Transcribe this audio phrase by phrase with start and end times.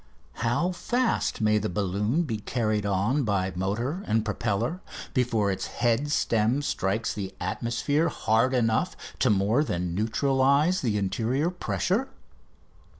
[0.37, 4.81] How fast may the balloon be carried on by motor and propeller
[5.13, 11.51] before its head stem strikes the atmosphere hard enough to more than neutralise the interior
[11.51, 12.07] pressure?